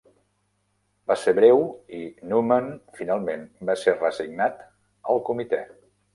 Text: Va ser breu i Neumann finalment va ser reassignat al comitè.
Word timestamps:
Va 1.11 1.17
ser 1.23 1.33
breu 1.39 1.61
i 1.97 1.99
Neumann 2.31 2.73
finalment 3.01 3.45
va 3.71 3.77
ser 3.83 3.95
reassignat 4.01 4.67
al 5.15 5.25
comitè. 5.31 5.63